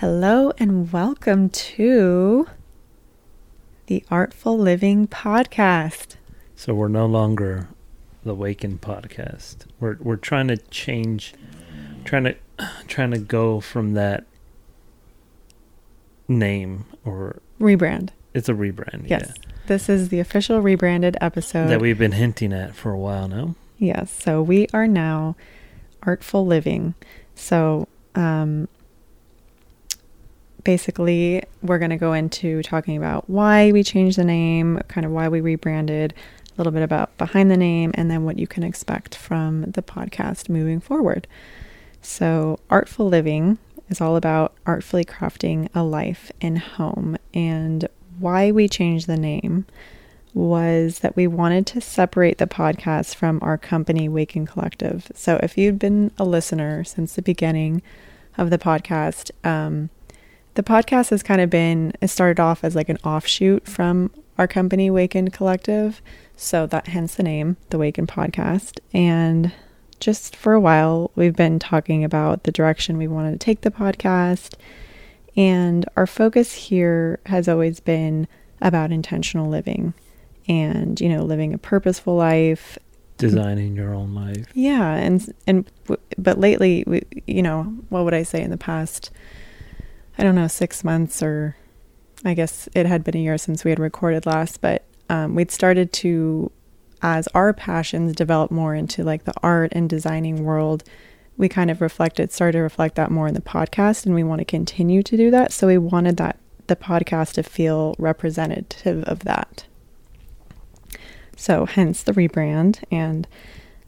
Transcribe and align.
Hello 0.00 0.52
and 0.58 0.92
welcome 0.92 1.48
to 1.48 2.46
the 3.86 4.04
Artful 4.10 4.58
Living 4.58 5.08
Podcast. 5.08 6.16
So 6.54 6.74
we're 6.74 6.88
no 6.88 7.06
longer 7.06 7.68
the 8.22 8.34
Waken 8.34 8.78
podcast. 8.78 9.66
We're 9.80 9.96
we're 10.00 10.16
trying 10.16 10.48
to 10.48 10.56
change, 10.56 11.32
trying 12.04 12.24
to 12.24 12.36
trying 12.88 13.10
to 13.12 13.18
go 13.18 13.60
from 13.60 13.94
that 13.94 14.24
name 16.28 16.84
or 17.04 17.40
Rebrand. 17.60 18.10
it's 18.34 18.48
a 18.48 18.54
rebrand. 18.54 19.08
Yes. 19.08 19.32
This 19.66 19.88
is 19.88 20.10
the 20.10 20.20
official 20.20 20.60
rebranded 20.60 21.16
episode. 21.20 21.68
that 21.68 21.80
we've 21.80 21.98
been 21.98 22.12
hinting 22.12 22.52
at 22.52 22.74
for 22.74 22.90
a 22.92 22.98
while 22.98 23.28
now. 23.28 23.54
Yes. 23.78 24.10
So 24.10 24.42
we 24.42 24.66
are 24.72 24.86
now 24.86 25.36
Artful 26.02 26.46
Living. 26.46 26.94
So 27.34 27.88
um, 28.14 28.68
basically, 30.66 31.44
we're 31.62 31.78
going 31.78 31.92
to 31.92 31.96
go 31.96 32.12
into 32.12 32.60
talking 32.64 32.96
about 32.96 33.30
why 33.30 33.70
we 33.70 33.84
changed 33.84 34.18
the 34.18 34.24
name, 34.24 34.80
kind 34.88 35.06
of 35.06 35.12
why 35.12 35.28
we 35.28 35.40
rebranded, 35.40 36.12
a 36.12 36.54
little 36.58 36.72
bit 36.72 36.82
about 36.82 37.16
behind 37.18 37.52
the 37.52 37.56
name, 37.56 37.92
and 37.94 38.10
then 38.10 38.24
what 38.24 38.36
you 38.36 38.48
can 38.48 38.64
expect 38.64 39.14
from 39.14 39.62
the 39.62 39.80
podcast 39.80 40.48
moving 40.48 40.80
forward. 40.80 41.28
So, 42.02 42.58
Artful 42.68 43.08
Living 43.08 43.58
is 43.88 44.00
all 44.00 44.16
about 44.16 44.54
artfully 44.66 45.04
crafting 45.04 45.68
a 45.72 45.84
life 45.84 46.32
in 46.40 46.56
home. 46.56 47.16
And 47.32 47.88
why 48.18 48.50
we 48.50 48.68
changed 48.68 49.06
the 49.06 49.16
name 49.16 49.66
was 50.34 50.98
that 50.98 51.14
we 51.14 51.28
wanted 51.28 51.64
to 51.68 51.80
separate 51.80 52.38
the 52.38 52.48
podcast 52.48 53.14
from 53.14 53.38
our 53.40 53.56
company, 53.56 54.08
Waken 54.08 54.46
Collective. 54.46 55.12
So, 55.14 55.38
if 55.44 55.56
you've 55.56 55.78
been 55.78 56.10
a 56.18 56.24
listener 56.24 56.82
since 56.82 57.14
the 57.14 57.22
beginning 57.22 57.82
of 58.36 58.50
the 58.50 58.58
podcast, 58.58 59.30
um, 59.44 59.90
the 60.56 60.62
podcast 60.62 61.10
has 61.10 61.22
kind 61.22 61.40
of 61.40 61.48
been, 61.48 61.92
it 62.00 62.08
started 62.08 62.40
off 62.40 62.64
as 62.64 62.74
like 62.74 62.88
an 62.88 62.98
offshoot 63.04 63.68
from 63.68 64.10
our 64.38 64.48
company, 64.48 64.90
Waken 64.90 65.30
Collective. 65.30 66.02
So, 66.38 66.66
that 66.66 66.88
hence 66.88 67.14
the 67.14 67.22
name, 67.22 67.56
the 67.70 67.78
Waken 67.78 68.06
Podcast. 68.06 68.78
And 68.92 69.52
just 70.00 70.36
for 70.36 70.52
a 70.52 70.60
while, 70.60 71.10
we've 71.14 71.36
been 71.36 71.58
talking 71.58 72.04
about 72.04 72.42
the 72.42 72.52
direction 72.52 72.98
we 72.98 73.08
wanted 73.08 73.32
to 73.32 73.38
take 73.38 73.62
the 73.62 73.70
podcast. 73.70 74.54
And 75.36 75.86
our 75.96 76.06
focus 76.06 76.52
here 76.52 77.20
has 77.26 77.48
always 77.48 77.80
been 77.80 78.26
about 78.60 78.92
intentional 78.92 79.48
living 79.48 79.94
and, 80.48 81.00
you 81.00 81.08
know, 81.08 81.24
living 81.24 81.54
a 81.54 81.58
purposeful 81.58 82.16
life. 82.16 82.78
Designing 83.18 83.74
your 83.74 83.94
own 83.94 84.14
life. 84.14 84.46
Yeah. 84.54 84.94
And, 84.94 85.34
and, 85.46 85.70
but 86.18 86.38
lately, 86.38 86.84
we, 86.86 87.02
you 87.26 87.42
know, 87.42 87.62
what 87.88 88.04
would 88.04 88.14
I 88.14 88.22
say 88.22 88.42
in 88.42 88.50
the 88.50 88.58
past, 88.58 89.10
I 90.18 90.22
don't 90.22 90.34
know, 90.34 90.48
six 90.48 90.82
months 90.82 91.22
or 91.22 91.56
I 92.24 92.34
guess 92.34 92.68
it 92.74 92.86
had 92.86 93.04
been 93.04 93.16
a 93.16 93.20
year 93.20 93.38
since 93.38 93.64
we 93.64 93.70
had 93.70 93.78
recorded 93.78 94.26
last, 94.26 94.60
but 94.60 94.84
um, 95.08 95.34
we'd 95.34 95.50
started 95.50 95.92
to 95.94 96.50
as 97.02 97.28
our 97.28 97.52
passions 97.52 98.14
develop 98.14 98.50
more 98.50 98.74
into 98.74 99.04
like 99.04 99.24
the 99.24 99.34
art 99.42 99.72
and 99.72 99.88
designing 99.88 100.44
world, 100.44 100.82
we 101.36 101.48
kind 101.48 101.70
of 101.70 101.80
reflected, 101.80 102.32
started 102.32 102.58
to 102.58 102.62
reflect 102.62 102.94
that 102.96 103.10
more 103.10 103.28
in 103.28 103.34
the 103.34 103.40
podcast, 103.40 104.06
and 104.06 104.14
we 104.14 104.24
want 104.24 104.38
to 104.40 104.44
continue 104.44 105.02
to 105.02 105.16
do 105.16 105.30
that. 105.30 105.52
So 105.52 105.66
we 105.66 105.78
wanted 105.78 106.16
that 106.16 106.38
the 106.66 106.76
podcast 106.76 107.34
to 107.34 107.42
feel 107.42 107.94
representative 107.98 109.04
of 109.04 109.20
that. 109.20 109.66
So 111.36 111.66
hence 111.66 112.02
the 112.02 112.12
rebrand 112.12 112.82
and 112.90 113.28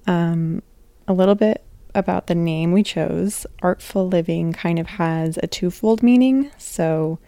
um, 0.07 0.63
a 1.09 1.13
little 1.13 1.35
bit 1.35 1.65
about 1.99 2.27
the 2.27 2.35
name 2.35 2.73
we 2.73 2.83
chose. 2.83 3.47
Artful 3.61 4.09
living 4.09 4.53
kind 4.53 4.79
of 4.79 4.87
has 4.87 5.39
a 5.43 5.47
twofold 5.47 6.03
meaning. 6.03 6.51
So 6.57 7.19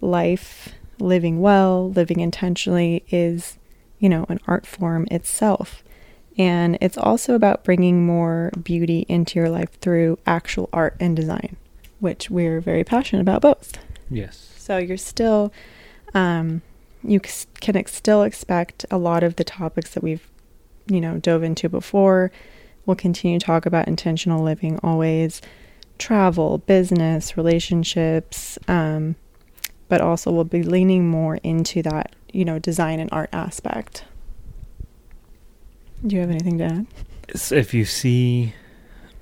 life, 0.00 0.70
living 0.98 1.40
well, 1.40 1.90
living 1.90 2.20
intentionally 2.20 3.04
is 3.10 3.58
you 4.00 4.08
know, 4.08 4.26
an 4.28 4.40
art 4.48 4.66
form 4.66 5.06
itself. 5.10 5.84
And 6.36 6.78
it's 6.80 6.98
also 6.98 7.34
about 7.34 7.62
bringing 7.62 8.04
more 8.04 8.50
beauty 8.60 9.04
into 9.08 9.38
your 9.38 9.50
life 9.50 9.78
through 9.80 10.18
actual 10.26 10.68
art 10.72 10.96
and 10.98 11.14
design, 11.14 11.56
which 12.00 12.30
we're 12.30 12.60
very 12.60 12.82
passionate 12.82 13.20
about 13.20 13.42
both. 13.42 13.78
Yes. 14.10 14.54
So 14.56 14.78
you're 14.78 14.96
still, 14.96 15.52
um, 16.14 16.62
you 17.04 17.20
can 17.20 17.86
still 17.86 18.22
expect 18.22 18.86
a 18.90 18.98
lot 18.98 19.22
of 19.22 19.36
the 19.36 19.44
topics 19.44 19.92
that 19.94 20.02
we've, 20.02 20.26
you 20.86 21.00
know, 21.00 21.18
dove 21.18 21.42
into 21.42 21.68
before. 21.68 22.32
We'll 22.86 22.96
continue 22.96 23.38
to 23.38 23.44
talk 23.44 23.66
about 23.66 23.86
intentional 23.88 24.42
living 24.42 24.78
always, 24.82 25.40
travel, 25.98 26.58
business, 26.58 27.36
relationships, 27.36 28.58
um, 28.68 29.16
but 29.88 30.00
also 30.00 30.30
we'll 30.32 30.44
be 30.44 30.62
leaning 30.62 31.08
more 31.08 31.36
into 31.36 31.82
that 31.82 32.14
you 32.32 32.44
know, 32.44 32.58
design 32.58 33.00
and 33.00 33.08
art 33.12 33.28
aspect. 33.32 34.04
Do 36.06 36.14
you 36.14 36.20
have 36.20 36.30
anything 36.30 36.58
to 36.58 36.64
add? 36.64 36.86
So 37.34 37.54
if 37.56 37.74
you 37.74 37.84
see 37.84 38.54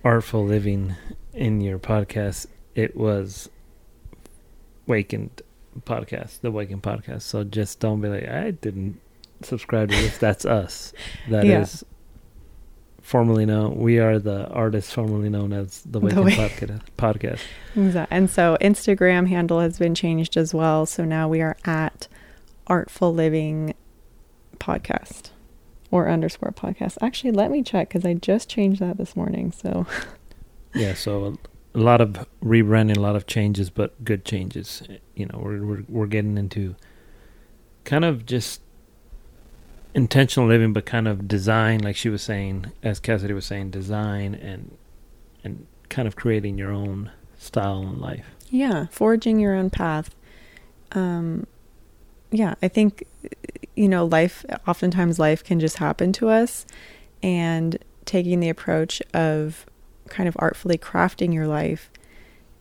artful 0.05 0.45
living 0.45 0.95
in 1.35 1.61
your 1.61 1.79
podcast, 1.79 2.47
it 2.75 2.97
was 2.97 3.49
Wakened 4.87 5.43
podcast, 5.81 6.41
the 6.41 6.51
Wakened 6.51 6.83
podcast. 6.83 7.23
So 7.23 7.45
just 7.45 7.81
don't 7.81 8.01
be 8.01 8.09
like, 8.09 8.29
I 8.29 8.53
didn't 8.53 9.01
subscribe 9.43 9.91
to 9.91 9.97
this. 9.97 10.19
That's 10.19 10.45
us. 10.45 10.93
That 11.29 11.47
Yeah. 11.47 11.63
is 11.63 11.85
formerly 13.03 13.47
known. 13.47 13.77
We 13.77 13.99
are 13.99 14.19
the 14.19 14.47
artists 14.49 14.93
formerly 14.93 15.29
known 15.29 15.53
as 15.53 15.83
the 15.83 16.01
The 16.01 16.23
Wakened 16.23 16.29
podcast. 16.31 16.81
podcast. 16.97 17.41
Exactly. 17.77 18.17
And 18.17 18.29
so 18.31 18.57
Instagram 18.61 19.29
handle 19.29 19.61
has 19.61 19.79
been 19.79 19.95
changed 19.95 20.37
as 20.37 20.53
well. 20.53 20.85
So 20.87 21.05
now 21.05 21.29
we 21.29 21.41
are 21.41 21.57
at 21.65 22.09
Artful 22.67 23.15
Living 23.15 23.75
Podcast 24.59 25.31
or 25.91 26.09
underscore 26.09 26.53
podcast. 26.53 26.99
Actually, 27.01 27.31
let 27.33 27.51
me 27.51 27.63
check 27.63 27.89
because 27.89 28.05
I 28.05 28.15
just 28.15 28.49
changed 28.49 28.81
that 28.81 28.99
this 28.99 29.17
morning. 29.17 29.53
So 29.53 29.87
Yeah. 30.75 30.95
So 30.95 31.25
a, 31.75 31.79
a 31.79 31.81
lot 31.81 32.01
of 32.01 32.27
rebranding, 32.43 32.97
a 32.97 33.01
lot 33.01 33.17
of 33.17 33.27
changes, 33.27 33.71
but 33.71 34.05
good 34.05 34.25
changes. 34.25 34.83
You 35.15 35.27
know, 35.27 35.41
we're 35.43 35.65
we're 35.65 35.85
we're 35.89 36.07
getting 36.07 36.37
into 36.37 36.77
kind 37.85 38.05
of 38.05 38.27
just 38.27 38.61
intentional 39.99 40.49
living, 40.49 40.73
but 40.73 40.87
kind 40.87 41.09
of 41.09 41.27
design, 41.27 41.81
like 41.81 41.97
she 41.97 42.09
was 42.09 42.23
saying, 42.23 42.71
as 42.83 43.01
Cassidy 43.01 43.35
was 43.35 43.45
saying, 43.45 43.71
design 43.71 44.35
and 44.35 44.77
and 45.45 45.67
kind 45.89 46.07
of 46.07 46.17
creating 46.17 46.57
your 46.57 46.71
own 46.71 47.11
style 47.37 47.83
in 47.83 48.01
life. 48.01 48.27
yeah, 48.51 48.87
forging 48.91 49.39
your 49.39 49.55
own 49.55 49.71
path. 49.71 50.15
Um, 50.93 51.47
yeah, 52.31 52.55
I 52.63 52.69
think 52.69 53.05
you 53.75 53.89
know 53.89 54.07
life. 54.07 54.45
Oftentimes, 54.67 55.19
life 55.19 55.43
can 55.45 55.61
just 55.61 55.79
happen 55.79 56.13
to 56.15 56.29
us, 56.29 56.65
and 57.23 57.77
taking 58.05 58.41
the 58.41 58.49
approach 58.49 59.03
of 59.13 59.67
kind 60.09 60.29
of 60.29 60.37
artfully 60.39 60.79
crafting 60.79 61.35
your 61.35 61.47
life 61.47 61.91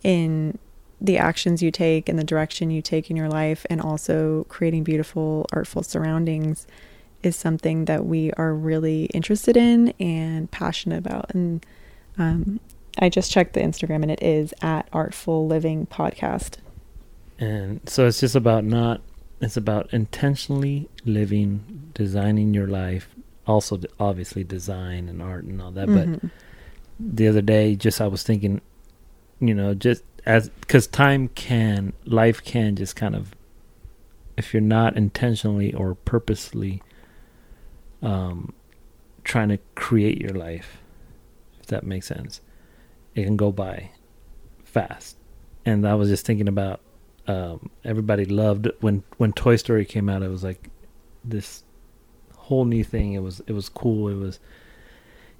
in 0.04 0.58
the 1.00 1.18
actions 1.18 1.62
you 1.62 1.72
take 1.72 2.09
and 2.09 2.18
the 2.18 2.24
direction 2.24 2.72
you 2.72 2.81
take 2.81 3.12
in 3.12 3.16
your 3.16 3.30
life, 3.30 3.66
and 3.69 3.80
also 3.80 4.46
creating 4.50 4.84
beautiful, 4.84 5.46
artful 5.54 5.84
surroundings 5.84 6.66
is 7.24 7.36
something 7.36 7.86
that 7.86 8.06
we 8.06 8.32
are 8.34 8.54
really 8.54 9.06
interested 9.06 9.58
in 9.58 9.94
and 10.00 10.50
passionate 10.52 11.00
about. 11.00 11.34
And 11.34 11.66
um, 12.18 12.60
I 13.00 13.10
just 13.10 13.32
checked 13.32 13.54
the 13.54 13.62
Instagram, 13.62 14.04
and 14.04 14.12
it 14.12 14.22
is 14.22 14.54
at 14.62 14.88
Artful 14.94 15.48
Living 15.48 15.88
Podcast. 15.88 16.56
And 17.40 17.82
so 17.88 18.08
it's 18.08 18.20
just 18.20 18.36
about 18.36 18.64
not. 18.64 19.02
It's 19.40 19.58
about 19.58 19.94
intentionally 19.94 20.90
living, 21.06 21.92
designing 21.94 22.54
your 22.54 22.68
life. 22.68 23.10
Also, 23.46 23.80
obviously, 24.00 24.44
design 24.44 25.08
and 25.08 25.22
art 25.22 25.44
and 25.44 25.62
all 25.62 25.72
that. 25.72 25.88
But 25.88 26.08
Mhm. 26.08 26.32
the 27.00 27.28
other 27.28 27.44
day 27.44 27.76
just 27.76 28.02
i 28.02 28.08
was 28.08 28.24
thinking 28.24 28.60
you 29.40 29.54
know 29.54 29.76
just 29.76 30.04
as 30.26 30.50
because 30.50 30.88
time 30.88 31.28
can 31.28 31.94
life 32.06 32.44
can 32.44 32.75
just 32.75 32.96
kind 32.96 33.16
of 33.16 33.36
if 34.36 34.52
you're 34.52 34.62
not 34.62 34.98
intentionally 34.98 35.72
or 35.75 35.94
purposely 35.94 36.81
um 38.02 38.54
trying 39.24 39.50
to 39.50 39.58
create 39.76 40.20
your 40.20 40.34
life 40.34 40.78
if 41.60 41.68
that 41.68 41.84
makes 41.84 42.08
sense 42.08 42.42
it 43.16 43.24
can 43.24 43.36
go 43.36 43.52
by 43.52 43.90
fast 44.64 45.18
and 45.66 45.88
i 45.88 45.94
was 45.94 46.10
just 46.10 46.26
thinking 46.26 46.48
about 46.48 46.80
um 47.28 47.70
everybody 47.84 48.26
loved 48.26 48.70
when 48.80 49.04
when 49.18 49.34
toy 49.34 49.56
story 49.56 49.84
came 49.84 50.08
out 50.08 50.24
it 50.24 50.30
was 50.30 50.44
like 50.44 50.70
this 51.26 51.64
whole 52.36 52.66
new 52.66 52.84
thing 52.84 53.14
it 53.14 53.20
was 53.20 53.42
it 53.48 53.54
was 53.54 53.68
cool 53.68 54.08
it 54.08 54.16
was 54.16 54.40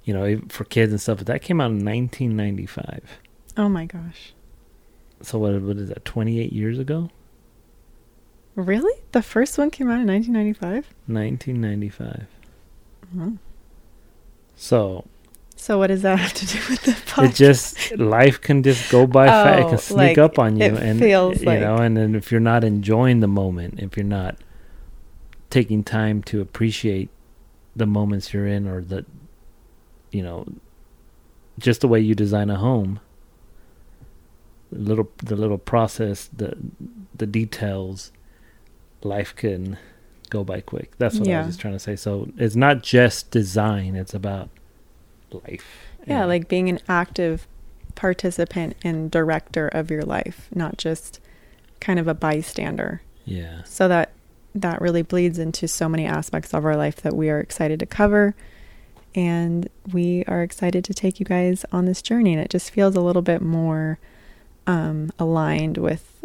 you 0.08 0.14
know, 0.14 0.26
even 0.26 0.48
for 0.48 0.64
kids 0.64 0.90
and 0.90 0.98
stuff. 0.98 1.18
But 1.18 1.26
that 1.26 1.42
came 1.42 1.60
out 1.60 1.70
in 1.70 1.84
1995. 1.84 3.18
Oh 3.58 3.68
my 3.68 3.84
gosh. 3.84 4.32
So 5.20 5.38
what? 5.38 5.60
What 5.60 5.76
is 5.76 5.90
that? 5.90 6.06
28 6.06 6.50
years 6.50 6.78
ago? 6.78 7.10
Really? 8.54 8.98
The 9.12 9.20
first 9.20 9.58
one 9.58 9.70
came 9.70 9.90
out 9.90 10.00
in 10.00 10.06
1995? 10.06 10.94
1995. 11.06 12.26
Oh. 13.16 13.38
So, 14.56 15.04
So 15.56 15.78
what 15.78 15.86
does 15.88 16.02
that 16.02 16.18
have 16.18 16.32
to 16.34 16.46
do 16.46 16.58
with 16.68 16.82
the 16.82 16.92
podcast? 16.92 17.30
It 17.30 17.34
just 17.34 17.96
life 17.98 18.40
can 18.40 18.62
just 18.62 18.90
go 18.90 19.06
by 19.06 19.26
fast. 19.26 19.58
It 19.60 19.64
Oh, 19.64 19.68
can 19.70 19.78
sneak 19.78 19.96
like, 19.96 20.18
up 20.18 20.38
on 20.38 20.56
you, 20.56 20.64
it 20.66 20.74
and 20.74 20.98
feels 20.98 21.40
you 21.40 21.46
like- 21.46 21.60
know. 21.60 21.76
And 21.76 21.96
then 21.96 22.14
if 22.14 22.30
you're 22.32 22.40
not 22.40 22.64
enjoying 22.64 23.20
the 23.20 23.28
moment, 23.28 23.78
if 23.80 23.96
you're 23.96 24.04
not 24.04 24.36
taking 25.50 25.82
time 25.84 26.22
to 26.24 26.40
appreciate 26.40 27.08
the 27.74 27.86
moments 27.86 28.32
you're 28.32 28.46
in, 28.46 28.66
or 28.66 28.80
the, 28.82 29.04
you 30.10 30.22
know, 30.22 30.46
just 31.58 31.80
the 31.80 31.88
way 31.88 32.00
you 32.00 32.14
design 32.14 32.50
a 32.50 32.56
home, 32.56 33.00
the 34.72 34.78
little 34.80 35.08
the 35.18 35.36
little 35.36 35.58
process, 35.58 36.28
the 36.36 36.56
the 37.16 37.26
details, 37.26 38.12
life 39.02 39.34
can 39.34 39.78
go 40.28 40.44
by 40.44 40.60
quick. 40.60 40.96
That's 40.98 41.18
what 41.18 41.28
I 41.28 41.38
was 41.38 41.48
just 41.48 41.60
trying 41.60 41.74
to 41.74 41.78
say. 41.78 41.96
So 41.96 42.28
it's 42.36 42.56
not 42.56 42.82
just 42.82 43.30
design; 43.30 43.96
it's 43.96 44.14
about 44.14 44.48
life. 45.32 45.64
yeah, 46.06 46.24
like 46.24 46.48
being 46.48 46.68
an 46.68 46.80
active 46.88 47.46
participant 47.94 48.76
and 48.82 49.10
director 49.10 49.68
of 49.68 49.90
your 49.90 50.02
life, 50.02 50.48
not 50.54 50.78
just 50.78 51.20
kind 51.80 51.98
of 51.98 52.08
a 52.08 52.14
bystander. 52.14 53.02
yeah. 53.24 53.62
So 53.64 53.88
that 53.88 54.12
that 54.54 54.80
really 54.80 55.02
bleeds 55.02 55.38
into 55.38 55.68
so 55.68 55.88
many 55.88 56.06
aspects 56.06 56.52
of 56.54 56.64
our 56.64 56.76
life 56.76 56.96
that 56.96 57.14
we 57.14 57.30
are 57.30 57.38
excited 57.38 57.78
to 57.80 57.86
cover 57.86 58.34
and 59.14 59.68
we 59.92 60.24
are 60.26 60.42
excited 60.42 60.84
to 60.84 60.94
take 60.94 61.20
you 61.20 61.26
guys 61.26 61.64
on 61.70 61.84
this 61.84 62.02
journey 62.02 62.32
and 62.32 62.42
it 62.42 62.50
just 62.50 62.70
feels 62.70 62.96
a 62.96 63.00
little 63.00 63.22
bit 63.22 63.42
more 63.42 63.98
um, 64.66 65.10
aligned 65.18 65.76
with 65.78 66.24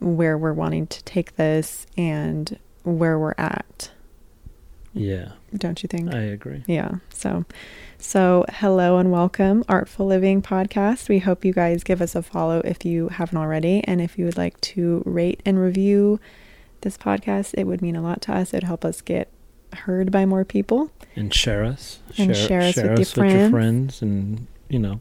where 0.00 0.36
we're 0.36 0.52
wanting 0.52 0.86
to 0.86 1.02
take 1.04 1.36
this 1.36 1.86
and 1.96 2.58
where 2.82 3.18
we're 3.18 3.34
at 3.38 3.90
Yeah, 4.94 5.32
don't 5.54 5.82
you 5.82 5.86
think 5.88 6.12
I 6.14 6.20
agree. 6.20 6.64
yeah. 6.66 6.96
So, 7.10 7.44
so 7.98 8.44
hello 8.50 8.98
and 8.98 9.12
welcome, 9.12 9.64
Artful 9.68 10.06
Living 10.06 10.42
Podcast. 10.42 11.08
We 11.08 11.18
hope 11.20 11.44
you 11.44 11.52
guys 11.52 11.84
give 11.84 12.00
us 12.02 12.14
a 12.14 12.22
follow 12.22 12.60
if 12.64 12.84
you 12.84 13.08
haven't 13.08 13.38
already, 13.38 13.82
and 13.84 14.00
if 14.00 14.18
you 14.18 14.24
would 14.24 14.38
like 14.38 14.60
to 14.62 15.02
rate 15.04 15.40
and 15.44 15.58
review 15.60 16.18
this 16.80 16.96
podcast, 16.96 17.54
it 17.58 17.64
would 17.64 17.82
mean 17.82 17.94
a 17.94 18.02
lot 18.02 18.22
to 18.22 18.34
us. 18.34 18.54
It'd 18.54 18.64
help 18.64 18.84
us 18.84 19.00
get 19.02 19.30
heard 19.74 20.10
by 20.10 20.24
more 20.26 20.44
people. 20.44 20.90
And 21.14 21.32
share 21.32 21.62
us. 21.64 22.00
And 22.18 22.34
share 22.34 22.62
us 22.62 22.76
with 22.76 22.86
your 22.86 23.04
friends. 23.04 23.50
friends, 23.50 24.02
and 24.02 24.46
you 24.68 24.78
know, 24.78 25.00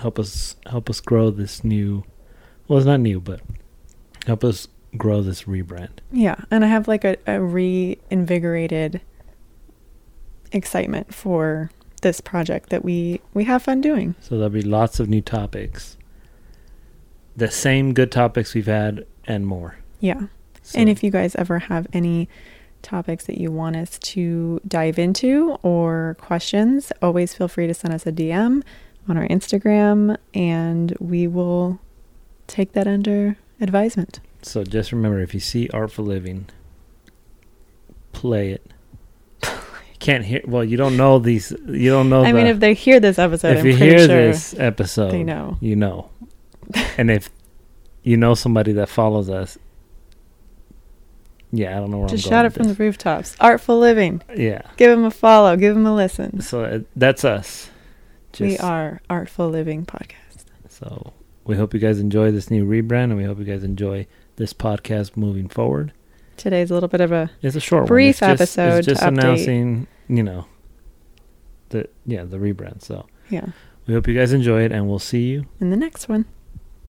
help 0.00 0.18
us 0.18 0.56
help 0.66 0.90
us 0.90 1.00
grow 1.00 1.30
this 1.30 1.62
new. 1.62 2.04
Well, 2.66 2.78
it's 2.78 2.86
not 2.86 3.00
new, 3.00 3.20
but 3.20 3.40
help 4.26 4.42
us 4.42 4.66
grow 4.96 5.22
this 5.22 5.44
rebrand. 5.44 5.98
Yeah, 6.12 6.36
and 6.50 6.64
I 6.64 6.68
have 6.68 6.88
like 6.88 7.04
a, 7.04 7.16
a 7.26 7.40
reinvigorated 7.40 9.00
excitement 10.52 11.14
for 11.14 11.70
this 12.02 12.20
project 12.20 12.70
that 12.70 12.84
we 12.84 13.20
we 13.34 13.44
have 13.44 13.62
fun 13.62 13.80
doing. 13.80 14.14
So 14.20 14.36
there'll 14.36 14.50
be 14.50 14.62
lots 14.62 15.00
of 15.00 15.08
new 15.08 15.20
topics. 15.20 15.96
The 17.36 17.50
same 17.50 17.92
good 17.94 18.10
topics 18.10 18.54
we've 18.54 18.66
had 18.66 19.06
and 19.26 19.46
more. 19.46 19.78
Yeah. 20.00 20.28
So, 20.62 20.78
And 20.78 20.88
if 20.88 21.02
you 21.04 21.10
guys 21.10 21.34
ever 21.36 21.58
have 21.58 21.86
any 21.92 22.28
topics 22.82 23.26
that 23.26 23.38
you 23.38 23.50
want 23.50 23.76
us 23.76 23.98
to 23.98 24.60
dive 24.66 24.98
into 24.98 25.58
or 25.62 26.16
questions, 26.20 26.92
always 27.02 27.34
feel 27.34 27.48
free 27.48 27.66
to 27.66 27.74
send 27.74 27.92
us 27.92 28.06
a 28.06 28.12
DM 28.12 28.62
on 29.08 29.16
our 29.16 29.26
Instagram 29.28 30.16
and 30.34 30.96
we 30.98 31.26
will 31.26 31.78
take 32.46 32.72
that 32.72 32.86
under 32.86 33.36
advisement. 33.60 34.20
So 34.46 34.62
just 34.62 34.92
remember, 34.92 35.20
if 35.20 35.34
you 35.34 35.40
see 35.40 35.68
Artful 35.70 36.04
Living, 36.04 36.46
play 38.12 38.52
it. 38.52 38.72
Can't 39.98 40.24
hear. 40.24 40.40
Well, 40.44 40.64
you 40.64 40.76
don't 40.76 40.96
know 40.96 41.18
these. 41.18 41.52
You 41.66 41.90
don't 41.90 42.08
know. 42.08 42.22
I 42.22 42.30
the, 42.30 42.38
mean, 42.38 42.46
if 42.46 42.60
they 42.60 42.74
hear 42.74 43.00
this 43.00 43.18
episode, 43.18 43.54
if 43.54 43.60
I'm 43.60 43.66
you 43.66 43.76
hear 43.76 43.98
sure 43.98 44.06
this 44.06 44.54
episode, 44.58 45.10
they 45.10 45.24
know. 45.24 45.58
you 45.60 45.74
know. 45.74 46.10
and 46.96 47.10
if 47.10 47.28
you 48.02 48.16
know 48.16 48.34
somebody 48.34 48.72
that 48.74 48.88
follows 48.88 49.28
us, 49.28 49.58
yeah, 51.50 51.76
I 51.76 51.80
don't 51.80 51.90
know 51.90 51.98
where 51.98 52.08
Just 52.08 52.26
I'm 52.26 52.30
going 52.30 52.42
to. 52.44 52.48
Just 52.48 52.56
shout 52.62 52.66
it 52.66 52.68
from 52.68 52.68
the 52.68 52.74
rooftops. 52.74 53.36
Artful 53.40 53.78
Living. 53.78 54.22
Yeah, 54.36 54.62
Give 54.76 54.90
them 54.90 55.04
a 55.04 55.10
follow. 55.10 55.56
Give 55.56 55.74
them 55.74 55.86
a 55.86 55.94
listen. 55.94 56.40
so 56.40 56.64
uh, 56.64 56.78
that's 56.94 57.24
us. 57.24 57.68
we 58.38 58.58
are 58.58 59.00
Artful 59.10 59.48
Living 59.48 59.86
Podcast. 59.86 60.44
So 60.68 61.12
we 61.46 61.56
hope 61.56 61.72
you 61.74 61.80
guys 61.80 62.00
enjoy 62.00 62.30
this 62.30 62.50
new 62.50 62.66
rebrand, 62.66 63.04
and 63.04 63.16
we 63.16 63.24
hope 63.24 63.38
you 63.38 63.44
guys 63.44 63.62
enjoy 63.64 64.06
this 64.36 64.52
podcast 64.52 65.16
moving 65.16 65.48
forward. 65.48 65.92
Today's 66.36 66.70
a 66.70 66.74
little 66.74 66.88
bit 66.88 67.00
of 67.00 67.12
a 67.12 67.30
It's 67.40 67.56
a 67.56 67.60
short 67.60 67.86
Brief 67.86 68.20
one. 68.20 68.32
It's 68.32 68.40
just, 68.40 68.58
episode 68.58 68.78
It's 68.78 68.86
just 68.88 69.00
to 69.00 69.06
update. 69.06 69.18
announcing, 69.18 69.86
you 70.08 70.22
know, 70.22 70.46
the 71.70 71.88
yeah 72.04 72.24
the 72.24 72.36
rebrand. 72.36 72.82
So 72.82 73.06
yeah. 73.30 73.46
we 73.86 73.94
hope 73.94 74.06
you 74.06 74.14
guys 74.14 74.32
enjoy 74.32 74.62
it, 74.62 74.72
and 74.72 74.88
we'll 74.88 74.98
see 74.98 75.24
you 75.24 75.46
In 75.60 75.70
the 75.70 75.76
next 75.76 76.08
one. 76.08 76.26